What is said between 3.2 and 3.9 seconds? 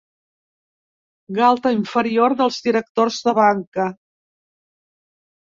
de Banca.